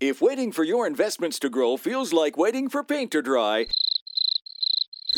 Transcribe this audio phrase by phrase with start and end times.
[0.00, 3.66] If waiting for your investments to grow feels like waiting for paint to dry,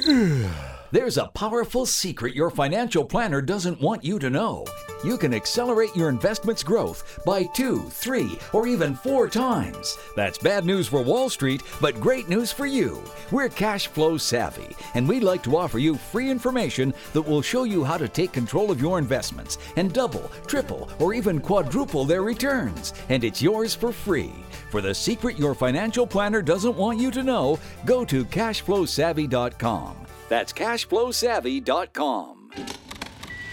[0.92, 4.66] There's a powerful secret your financial planner doesn't want you to know.
[5.04, 9.96] You can accelerate your investment's growth by two, three, or even four times.
[10.16, 13.00] That's bad news for Wall Street, but great news for you.
[13.30, 17.62] We're cash flow savvy, and we'd like to offer you free information that will show
[17.62, 22.22] you how to take control of your investments and double, triple, or even quadruple their
[22.22, 22.94] returns.
[23.10, 24.32] And it's yours for free.
[24.72, 29.96] For the secret your financial planner doesn't want you to know, go to cashflowsavvy.com.
[30.30, 32.52] That's cashflowsavvy.com.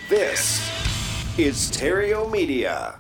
[0.10, 3.00] This is Theriault Media.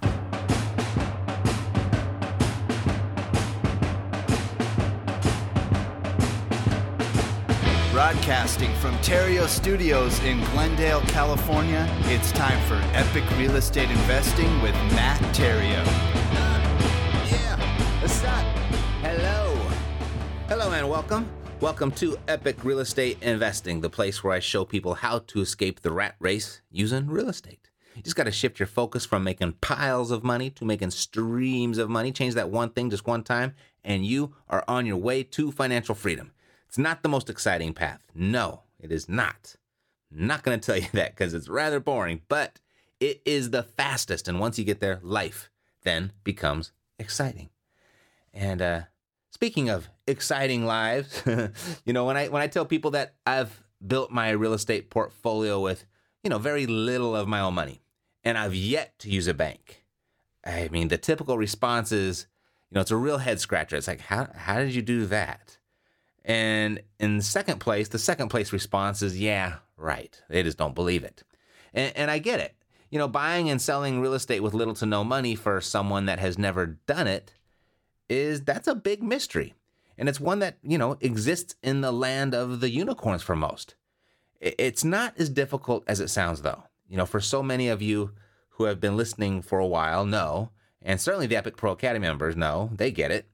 [7.93, 14.73] Broadcasting from Theriault Studios in Glendale, California, it's time for Epic Real Estate Investing with
[14.95, 15.85] Matt Theriault.
[17.29, 18.43] Yeah, what's up?
[19.03, 19.53] Hello.
[20.47, 21.36] Hello and welcome.
[21.59, 25.81] Welcome to Epic Real Estate Investing, the place where I show people how to escape
[25.81, 27.71] the rat race using real estate.
[27.95, 31.79] You just got to shift your focus from making piles of money to making streams
[31.79, 32.11] of money.
[32.11, 35.95] Change that one thing just one time, and you are on your way to financial
[35.95, 36.31] freedom.
[36.67, 38.01] It's not the most exciting path.
[38.13, 39.55] No, it is not.
[40.11, 42.59] I'm not going to tell you that because it's rather boring, but
[42.99, 44.27] it is the fastest.
[44.27, 45.49] And once you get there, life
[45.81, 47.49] then becomes exciting.
[48.31, 48.81] And uh,
[49.37, 51.21] speaking of exciting lives,
[51.85, 55.59] you know, when I when I tell people that I've built my real estate portfolio
[55.59, 55.85] with,
[56.23, 57.83] you know, very little of my own money,
[58.23, 59.83] and I've yet to use a bank.
[60.43, 62.25] I mean, the typical response is,
[62.71, 63.75] you know, it's a real head scratcher.
[63.75, 65.59] It's like, how how did you do that?
[66.25, 70.19] And in second place, the second place response is, yeah, right.
[70.29, 71.21] They just don't believe it.
[71.75, 72.55] And, and I get it.
[72.89, 76.17] You know, buying and selling real estate with little to no money for someone that
[76.17, 77.33] has never done it
[78.09, 79.53] is that's a big mystery.
[79.97, 83.75] And it's one that, you know, exists in the land of the unicorns for most.
[84.39, 86.63] It's not as difficult as it sounds, though.
[86.87, 88.11] You know, for so many of you
[88.49, 92.35] who have been listening for a while, know, and certainly the Epic Pro Academy members
[92.35, 93.27] know, they get it.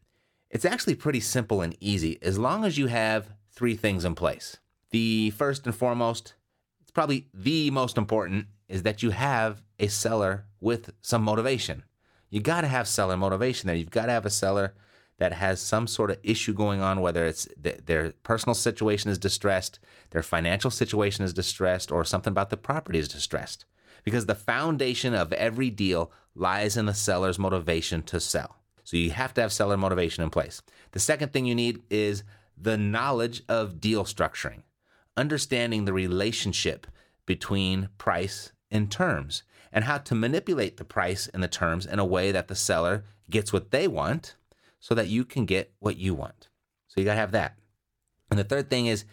[0.50, 4.58] It's actually pretty simple and easy as long as you have three things in place.
[4.92, 6.36] The first and foremost,
[6.82, 11.84] it's probably the most important, is that you have a seller with some motivation.
[12.34, 13.76] You got to have seller motivation there.
[13.76, 14.74] You've got to have a seller
[15.20, 19.20] that has some sort of issue going on, whether it's th- their personal situation is
[19.20, 19.78] distressed,
[20.10, 23.66] their financial situation is distressed, or something about the property is distressed.
[24.04, 28.56] Because the foundation of every deal lies in the seller's motivation to sell.
[28.84, 30.64] So you have to have seller motivation in place.
[30.94, 32.24] The second thing you need is
[32.58, 34.64] the knowledge of deal structuring,
[35.16, 36.88] understanding the relationship
[37.28, 42.06] between price and terms, and how to manipulate the price and the terms in a
[42.06, 44.36] way that the seller gets what they want
[44.80, 46.48] so that you can get what you want.
[46.88, 47.58] So you got to have that.
[48.30, 49.04] And the third thing is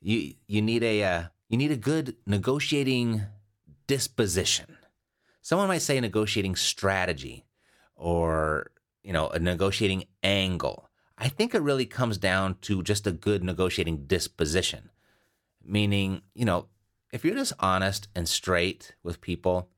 [0.00, 3.22] you you need a uh, you need a good negotiating
[3.86, 4.76] disposition.
[5.42, 7.44] Someone might say negotiating strategy
[7.94, 8.70] or
[9.02, 10.90] you know, a negotiating angle.
[11.16, 14.90] I think it really comes down to just a good negotiating disposition.
[15.64, 16.66] Meaning, you know,
[17.12, 19.70] if you're just honest and straight with people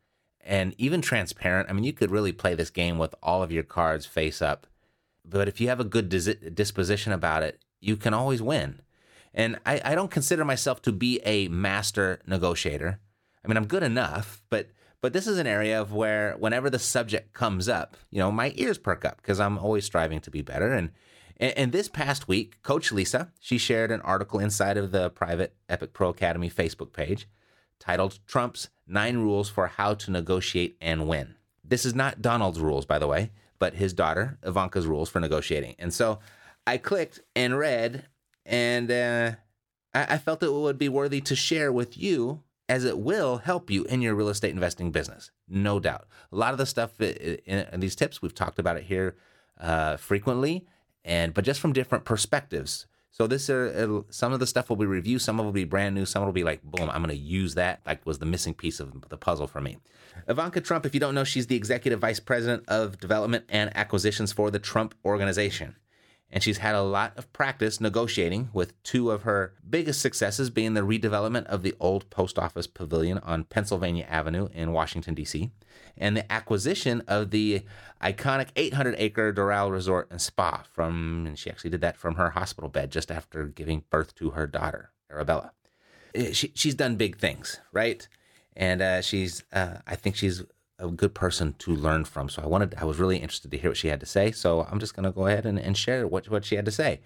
[0.45, 3.63] and even transparent, I mean, you could really play this game with all of your
[3.63, 4.67] cards face up.
[5.25, 8.81] But if you have a good dis- disposition about it, you can always win.
[9.33, 13.01] And I, I don't consider myself to be a master negotiator.
[13.45, 14.71] I mean, I'm good enough, but
[15.01, 18.53] but this is an area of where whenever the subject comes up, you know, my
[18.57, 20.73] ears perk up because I'm always striving to be better.
[20.73, 20.91] And,
[21.39, 25.95] and this past week, Coach Lisa, she shared an article inside of the private Epic
[25.95, 27.27] Pro Academy Facebook page
[27.81, 31.35] titled Trump's Nine Rules for How to Negotiate and Win.
[31.65, 35.75] This is not Donald's rules, by the way, but his daughter, Ivanka's rules for negotiating.
[35.79, 36.21] And so
[36.67, 38.07] I clicked and read,
[38.47, 39.33] and uh,
[39.95, 43.69] I, I felt it would be worthy to share with you as it will help
[43.69, 46.07] you in your real estate investing business, no doubt.
[46.31, 49.17] A lot of the stuff in, these tips we've talked about it here
[49.61, 50.67] uh, frequently,
[51.05, 52.87] and but just from different perspectives.
[53.13, 55.53] So this uh, are some of the stuff will be review, some of it will
[55.53, 57.81] be brand new, some will be like, boom, I'm going to use that.
[57.85, 59.79] Like was the missing piece of the puzzle for me.
[60.29, 64.33] Ivanka Trump, if you don't know, she's the executive vice president of development and acquisitions
[64.33, 65.77] for the Trump Organization
[66.33, 70.75] and she's had a lot of practice negotiating, with two of her biggest successes being
[70.75, 75.51] the redevelopment of the old post office pavilion on Pennsylvania Avenue in Washington, D.C.,
[75.97, 77.63] and the acquisition of the
[78.03, 82.31] iconic 800 acre Doral Resort and Spa from, and she actually did that from her
[82.31, 85.53] hospital bed just after giving birth to her daughter, Arabella.
[86.15, 88.09] Eh, she, she's done big things, right?
[88.57, 90.43] And uh, she's, uh, I think she's
[90.81, 92.29] a good person to learn from.
[92.29, 94.33] So I wanted, I was really interested to hear what she had to say.
[94.33, 96.73] So I'm just going to go ahead and, and share what, what she had to
[96.73, 97.01] say.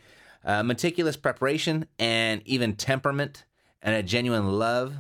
[0.45, 3.45] Uh, meticulous preparation and even temperament
[3.83, 4.95] and a genuine love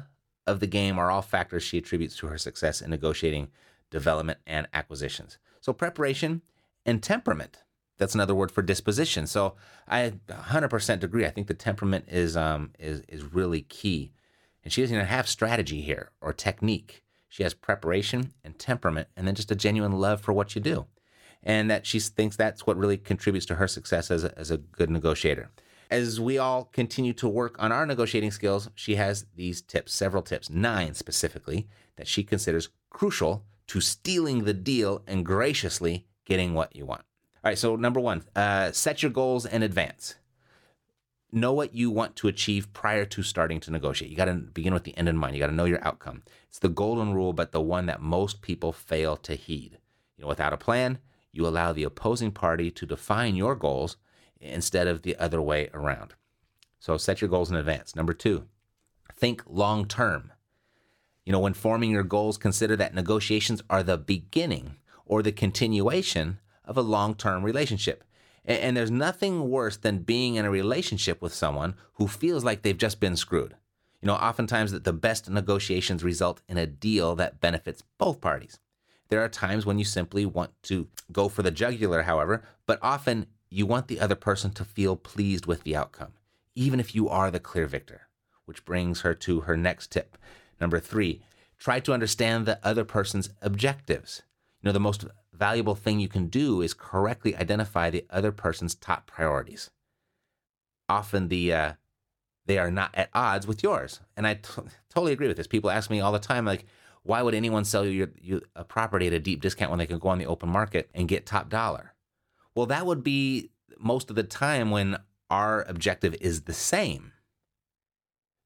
[0.46, 3.48] of the game are all factors she attributes to her success in negotiating
[3.90, 5.38] development and acquisitions.
[5.60, 6.42] So preparation
[6.84, 7.58] and temperament.
[7.96, 9.26] That's another word for disposition.
[9.26, 9.54] So
[9.86, 11.24] I 100% agree.
[11.24, 14.12] I think the temperament is um, is is really key,
[14.64, 17.03] and she doesn't even have strategy here or technique.
[17.34, 20.86] She has preparation and temperament, and then just a genuine love for what you do.
[21.42, 24.58] And that she thinks that's what really contributes to her success as a, as a
[24.58, 25.50] good negotiator.
[25.90, 30.22] As we all continue to work on our negotiating skills, she has these tips, several
[30.22, 31.66] tips, nine specifically,
[31.96, 37.02] that she considers crucial to stealing the deal and graciously getting what you want.
[37.42, 40.14] All right, so number one, uh, set your goals in advance
[41.34, 44.10] know what you want to achieve prior to starting to negotiate.
[44.10, 45.34] You got to begin with the end in mind.
[45.34, 46.22] You got to know your outcome.
[46.48, 49.78] It's the golden rule, but the one that most people fail to heed.
[50.16, 50.98] You know, without a plan,
[51.32, 53.96] you allow the opposing party to define your goals
[54.40, 56.14] instead of the other way around.
[56.78, 57.96] So set your goals in advance.
[57.96, 58.44] Number two,
[59.16, 60.32] think long term.
[61.24, 64.76] You know, when forming your goals, consider that negotiations are the beginning
[65.06, 68.04] or the continuation of a long term relationship.
[68.44, 72.62] And, and there's nothing worse than being in a relationship with someone who feels like
[72.62, 73.56] they've just been screwed.
[74.00, 78.58] You know, oftentimes that the best negotiations result in a deal that benefits both parties.
[79.08, 83.26] There are times when you simply want to go for the jugular, however, but often
[83.48, 86.12] you want the other person to feel pleased with the outcome,
[86.54, 88.08] even if you are the clear victor.
[88.44, 90.18] Which brings her to her next tip.
[90.60, 91.22] Number three,
[91.58, 94.22] try to understand the other person's objectives.
[94.60, 95.06] You know, the most
[95.36, 99.70] valuable thing you can do is correctly identify the other person's top priorities.
[100.88, 101.72] Often the uh,
[102.46, 105.46] they are not at odds with yours, and I t- totally agree with this.
[105.46, 106.66] People ask me all the time, like,
[107.02, 109.98] why would anyone sell you, you a property at a deep discount when they can
[109.98, 111.94] go on the open market and get top dollar?
[112.54, 114.98] Well, that would be most of the time when
[115.30, 117.12] our objective is the same.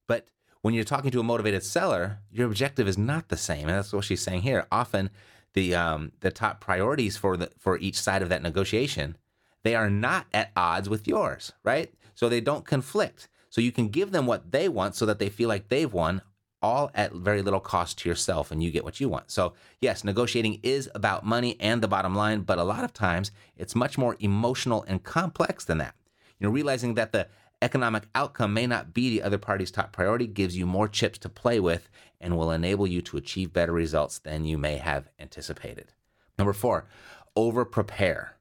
[0.06, 0.29] But
[0.62, 3.69] when you're talking to a motivated seller, your objective is not the same.
[3.69, 4.67] And that's what she's saying here.
[4.73, 5.11] Often
[5.54, 9.16] the um, the top priorities for the for each side of that negotiation,
[9.62, 11.92] they are not at odds with yours, right?
[12.14, 13.28] So they don't conflict.
[13.50, 16.22] So you can give them what they want so that they feel like they've won
[16.60, 19.30] all at very little cost to yourself and you get what you want.
[19.30, 23.30] So, yes, negotiating is about money and the bottom line, but a lot of times
[23.56, 25.94] it's much more emotional and complex than that.
[26.38, 27.28] You know, realizing that the
[27.60, 31.28] economic outcome may not be the other party's top priority gives you more chips to
[31.28, 31.88] play with
[32.20, 35.93] and will enable you to achieve better results than you may have anticipated.
[36.38, 36.87] Number four,
[37.34, 38.37] over prepare.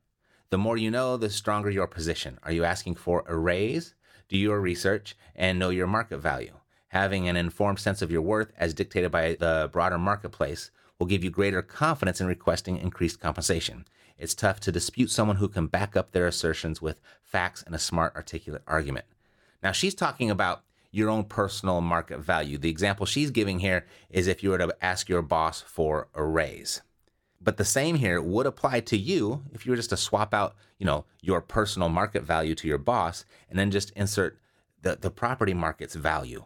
[0.49, 2.39] The more you know, the stronger your position.
[2.43, 3.95] Are you asking for a raise?
[4.29, 6.53] Do your research and know your market value.
[6.89, 11.23] Having an informed sense of your worth, as dictated by the broader marketplace, will give
[11.23, 13.85] you greater confidence in requesting increased compensation.
[14.17, 17.79] It's tough to dispute someone who can back up their assertions with facts and a
[17.79, 19.05] smart, articulate argument.
[19.61, 22.57] Now, she's talking about your own personal market value.
[22.57, 26.23] The example she's giving here is if you were to ask your boss for a
[26.23, 26.81] raise.
[27.39, 30.55] But the same here would apply to you if you were just to swap out,
[30.79, 34.39] you know, your personal market value to your boss and then just insert
[34.81, 36.45] the, the property market's value.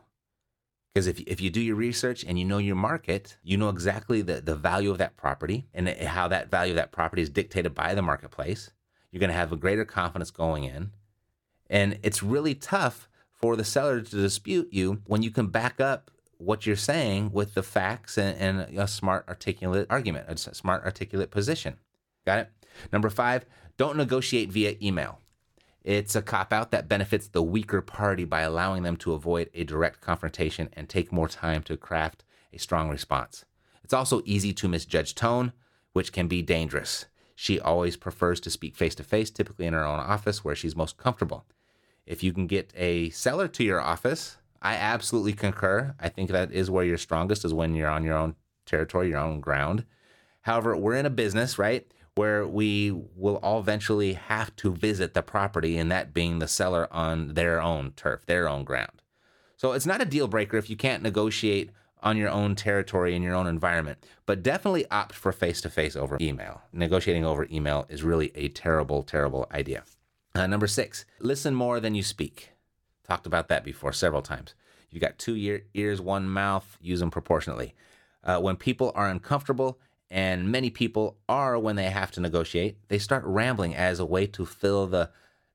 [0.93, 4.21] Because if, if you do your research and you know your market, you know exactly
[4.21, 7.73] the, the value of that property and how that value of that property is dictated
[7.73, 8.71] by the marketplace.
[9.09, 10.91] You're going to have a greater confidence going in.
[11.69, 16.11] And it's really tough for the seller to dispute you when you can back up
[16.37, 21.31] what you're saying with the facts and, and a smart, articulate argument, a smart, articulate
[21.31, 21.77] position.
[22.25, 22.49] Got it?
[22.91, 23.45] Number five,
[23.77, 25.20] don't negotiate via email.
[25.83, 29.63] It's a cop out that benefits the weaker party by allowing them to avoid a
[29.63, 32.23] direct confrontation and take more time to craft
[32.53, 33.45] a strong response.
[33.83, 35.53] It's also easy to misjudge tone,
[35.93, 37.05] which can be dangerous.
[37.35, 40.75] She always prefers to speak face to face, typically in her own office where she's
[40.75, 41.45] most comfortable.
[42.05, 45.95] If you can get a seller to your office, I absolutely concur.
[45.99, 48.35] I think that is where you're strongest, is when you're on your own
[48.67, 49.85] territory, your own ground.
[50.41, 51.91] However, we're in a business, right?
[52.21, 56.87] Where we will all eventually have to visit the property, and that being the seller
[56.91, 59.01] on their own turf, their own ground.
[59.57, 61.71] So it's not a deal breaker if you can't negotiate
[62.03, 65.95] on your own territory in your own environment, but definitely opt for face to face
[65.95, 66.61] over email.
[66.71, 69.83] Negotiating over email is really a terrible, terrible idea.
[70.35, 72.51] Uh, number six, listen more than you speak.
[73.07, 74.53] Talked about that before several times.
[74.91, 77.73] You've got two ear- ears, one mouth, use them proportionately.
[78.23, 79.79] Uh, when people are uncomfortable,
[80.11, 84.27] and many people are when they have to negotiate, they start rambling as a way
[84.27, 85.09] to fill the,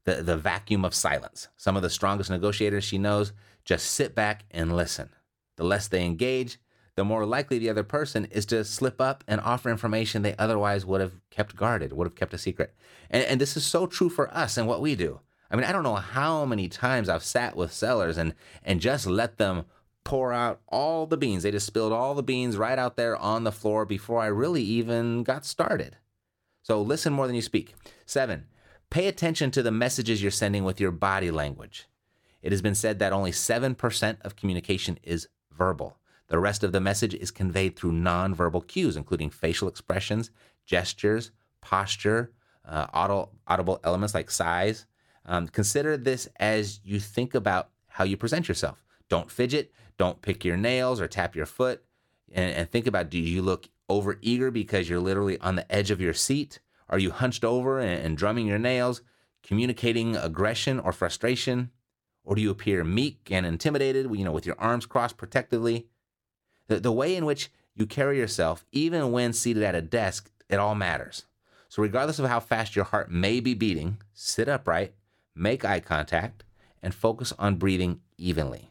[0.05, 1.49] the, the vacuum of silence.
[1.59, 3.35] Some of the strongest negotiators she knows
[3.67, 5.11] just sit back and listen.
[5.57, 6.59] The less they engage,
[6.95, 10.87] the more likely the other person is to slip up and offer information they otherwise
[10.87, 12.75] would have kept guarded, would have kept a secret.
[13.11, 15.21] And, and this is so true for us and what we do.
[15.51, 18.35] I mean, I don't know how many times I've sat with sellers and
[18.65, 19.67] and just let them
[20.07, 21.43] pour out all the beans.
[21.43, 24.63] They just spilled all the beans right out there on the floor before I really
[24.63, 25.97] even got started.
[26.63, 27.75] So listen more than you speak.
[28.07, 28.47] Seven,
[28.89, 31.87] pay attention to the messages you're sending with your body language.
[32.41, 35.99] It has been said that only 7% of communication is verbal.
[36.29, 40.31] The rest of the message is conveyed through nonverbal cues, including facial expressions,
[40.65, 42.31] gestures, posture,
[42.65, 44.87] uh, audible elements like size.
[45.25, 48.85] Um, consider this as you think about how you present yourself.
[49.09, 51.83] Don't fidget, don't pick your nails or tap your foot,
[52.33, 55.91] and, and think about do you look over eager because you're literally on the edge
[55.91, 56.61] of your seat?
[56.89, 59.03] Are you hunched over and, and drumming your nails,
[59.43, 61.71] communicating aggression or frustration?
[62.25, 65.87] Or do you appear meek and intimidated, you know, with your arms crossed protectively?
[66.67, 70.57] The, the way in which you carry yourself, even when seated at a desk, it
[70.57, 71.27] all matters.
[71.69, 74.95] So, regardless of how fast your heart may be beating, sit upright,
[75.35, 76.45] make eye contact,
[76.83, 78.71] and focus on breathing evenly.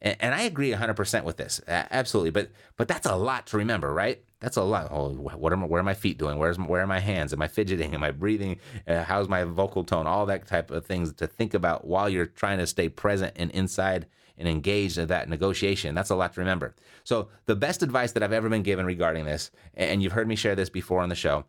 [0.00, 2.30] And, and I agree 100% with this, absolutely.
[2.30, 4.22] But but that's a lot to remember, right?
[4.40, 4.88] That's a lot.
[4.90, 6.38] Oh, what are my, where are my feet doing?
[6.38, 7.32] Where's where are my hands?
[7.32, 7.94] Am I fidgeting?
[7.94, 8.58] Am I breathing?
[8.86, 10.06] Uh, how's my vocal tone?
[10.06, 13.50] All that type of things to think about while you're trying to stay present and
[13.52, 15.94] inside and engaged in that negotiation.
[15.94, 16.74] That's a lot to remember.
[17.04, 20.36] So, the best advice that I've ever been given regarding this, and you've heard me
[20.36, 21.44] share this before on the show,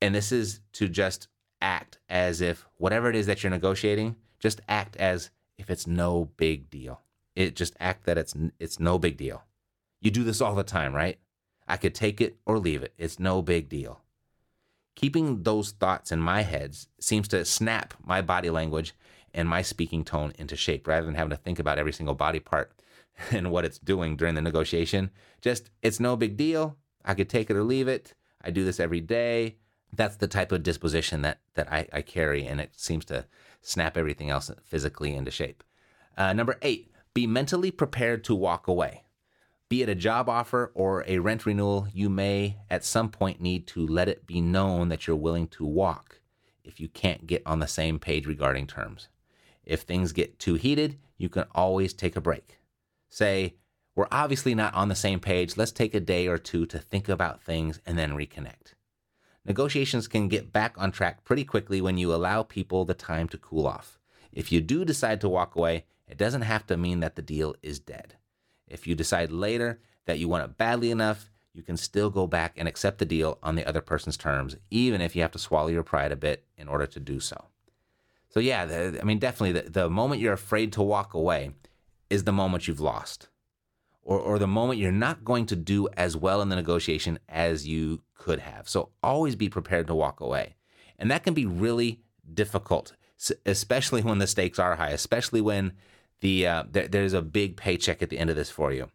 [0.00, 1.28] and this is to just
[1.60, 6.30] act as if whatever it is that you're negotiating, just act as if it's no
[6.36, 7.02] big deal.
[7.40, 9.44] It just act that it's it's no big deal.
[10.00, 11.18] You do this all the time, right?
[11.66, 12.94] I could take it or leave it.
[12.98, 14.00] It's no big deal.
[14.96, 18.94] Keeping those thoughts in my head seems to snap my body language
[19.32, 22.40] and my speaking tone into shape rather than having to think about every single body
[22.40, 22.72] part
[23.30, 25.10] and what it's doing during the negotiation.
[25.40, 26.76] Just, it's no big deal.
[27.04, 28.14] I could take it or leave it.
[28.42, 29.56] I do this every day.
[29.92, 33.26] That's the type of disposition that, that I, I carry, and it seems to
[33.60, 35.64] snap everything else physically into shape.
[36.16, 39.04] Uh, number eight, be mentally prepared to walk away.
[39.68, 43.66] Be it a job offer or a rent renewal, you may at some point need
[43.68, 46.20] to let it be known that you're willing to walk
[46.64, 49.08] if you can't get on the same page regarding terms.
[49.64, 52.58] If things get too heated, you can always take a break.
[53.08, 53.54] Say,
[53.94, 55.56] we're obviously not on the same page.
[55.56, 58.74] Let's take a day or two to think about things and then reconnect.
[59.44, 63.38] Negotiations can get back on track pretty quickly when you allow people the time to
[63.38, 63.98] cool off.
[64.32, 67.54] If you do decide to walk away, it doesn't have to mean that the deal
[67.62, 68.16] is dead.
[68.66, 72.54] If you decide later that you want it badly enough, you can still go back
[72.56, 75.68] and accept the deal on the other person's terms, even if you have to swallow
[75.68, 77.46] your pride a bit in order to do so.
[78.28, 81.52] So yeah, the, I mean, definitely the, the moment you're afraid to walk away
[82.08, 83.28] is the moment you've lost,
[84.02, 87.66] or or the moment you're not going to do as well in the negotiation as
[87.66, 88.68] you could have.
[88.68, 90.54] So always be prepared to walk away,
[90.98, 92.00] and that can be really
[92.32, 92.94] difficult,
[93.44, 95.72] especially when the stakes are high, especially when
[96.20, 98.90] the uh, there, there's a big paycheck at the end of this for you.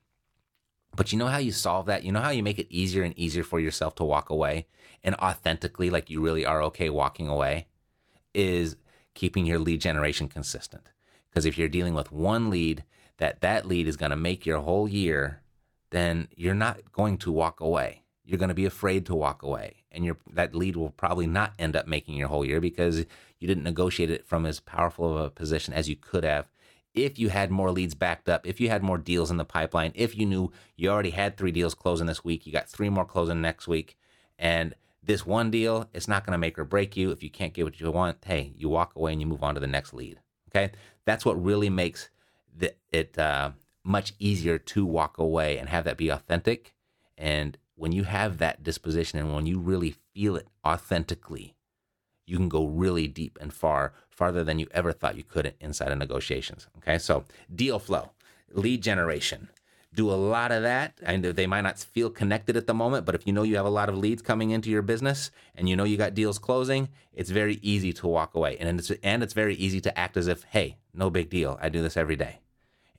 [0.95, 2.03] But you know how you solve that?
[2.03, 4.67] You know how you make it easier and easier for yourself to walk away
[5.03, 7.67] and authentically, like you really are okay walking away,
[8.33, 8.75] is
[9.13, 10.89] keeping your lead generation consistent.
[11.29, 12.83] Because if you're dealing with one lead,
[13.17, 15.41] that that lead is going to make your whole year,
[15.91, 18.03] then you're not going to walk away.
[18.23, 21.53] You're going to be afraid to walk away, and your that lead will probably not
[21.59, 23.05] end up making your whole year because
[23.39, 26.47] you didn't negotiate it from as powerful of a position as you could have
[26.95, 29.91] if you had more leads backed up, if you had more deals in the pipeline,
[29.93, 33.05] if you knew you already had three deals closing this week, you got three more
[33.05, 33.97] closing next week,
[34.39, 34.73] and
[35.03, 37.11] this one deal, it's not going to make or break you.
[37.11, 39.53] If you can't get what you want, hey, you walk away and you move on
[39.53, 40.19] to the next lead.
[40.49, 40.71] Okay,
[41.05, 42.09] that's what really makes
[42.57, 43.51] the, it uh,
[43.83, 46.73] much easier to walk away and have that be authentic.
[47.17, 51.55] And when you have that disposition and when you really feel it authentically,
[52.25, 55.91] you can go really deep and far, farther than you ever thought you could inside
[55.91, 56.67] of negotiations.
[56.77, 58.11] Okay, so deal flow,
[58.51, 59.49] lead generation,
[59.95, 60.97] do a lot of that.
[61.01, 63.65] And they might not feel connected at the moment, but if you know you have
[63.65, 66.89] a lot of leads coming into your business and you know you got deals closing,
[67.13, 68.57] it's very easy to walk away.
[68.59, 71.57] And it's, and it's very easy to act as if, hey, no big deal.
[71.61, 72.39] I do this every day.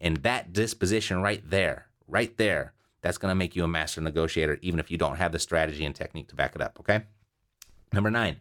[0.01, 4.81] And that disposition right there, right there, that's to make you a master negotiator, even
[4.81, 6.79] if you don't have the strategy and technique to back it up.
[6.81, 7.03] Okay.
[7.93, 8.37] Number nine,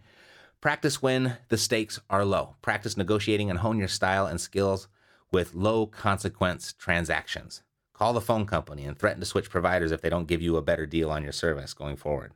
[0.65, 2.55] practice when the stakes are low.
[2.63, 4.87] Practice negotiating and hone your style and skills
[5.31, 7.61] with low consequence transactions.
[7.93, 10.63] Call the phone company and threaten to switch providers if they don't give you a
[10.63, 12.33] better deal on your service going forward.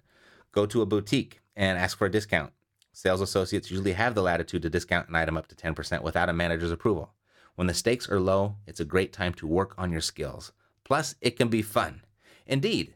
[0.51, 2.53] Go to a boutique and ask for a discount.
[2.93, 6.33] Sales associates usually have the latitude to discount an item up to 10% without a
[6.33, 7.13] manager's approval.
[7.55, 10.51] When the stakes are low, it's a great time to work on your skills.
[10.83, 12.03] Plus, it can be fun.
[12.45, 12.93] Indeed.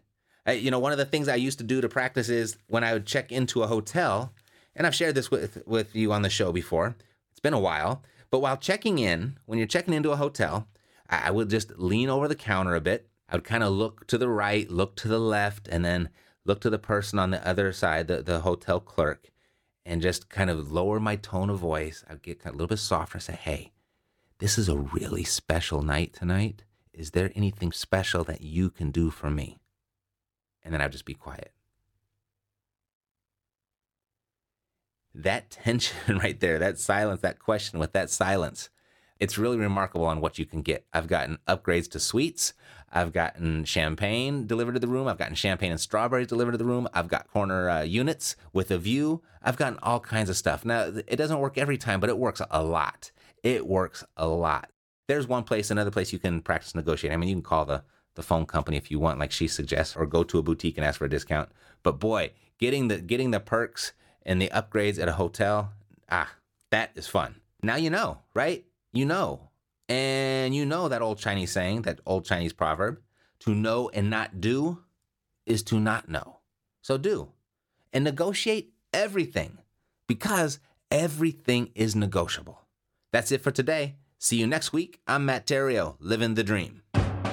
[0.47, 2.83] Uh, you know, one of the things I used to do to practice is when
[2.83, 4.31] I would check into a hotel,
[4.75, 6.95] and I've shared this with, with you on the show before,
[7.31, 10.67] it's been a while, but while checking in, when you're checking into a hotel,
[11.09, 13.09] I, I would just lean over the counter a bit.
[13.29, 16.09] I would kind of look to the right, look to the left, and then
[16.45, 19.29] look to the person on the other side, the, the hotel clerk,
[19.85, 22.03] and just kind of lower my tone of voice.
[22.09, 23.71] I'd get a little bit softer and say, hey,
[24.39, 26.63] this is a really special night tonight.
[26.93, 29.57] Is there anything special that you can do for me?
[30.61, 31.51] And then I'd just be quiet.
[35.13, 38.69] That tension right there, that silence, that question with that silence,
[39.19, 40.85] it's really remarkable on what you can get.
[40.93, 42.53] I've gotten upgrades to suites.
[42.91, 45.07] I've gotten champagne delivered to the room.
[45.07, 46.87] I've gotten champagne and strawberries delivered to the room.
[46.93, 49.21] I've got corner uh, units with a view.
[49.41, 50.65] I've gotten all kinds of stuff.
[50.65, 53.11] Now, it doesn't work every time, but it works a lot.
[53.41, 54.69] It works a lot.
[55.07, 57.13] There's one place, another place you can practice negotiating.
[57.13, 57.83] I mean, you can call the
[58.15, 60.85] the phone company if you want, like she suggests, or go to a boutique and
[60.85, 61.49] ask for a discount.
[61.81, 63.93] But boy, getting the getting the perks
[64.25, 65.71] and the upgrades at a hotel,
[66.09, 66.31] ah,
[66.71, 67.35] that is fun.
[67.61, 68.65] Now you know, right?
[68.91, 69.49] You know.
[69.89, 72.99] And you know that old Chinese saying, that old Chinese proverb,
[73.39, 74.79] to know and not do
[75.45, 76.39] is to not know.
[76.81, 77.29] So do.
[77.91, 79.57] And negotiate everything
[80.07, 82.61] because everything is negotiable.
[83.11, 83.95] That's it for today.
[84.17, 85.01] See you next week.
[85.05, 86.82] I'm Matt Theriault, living the dream.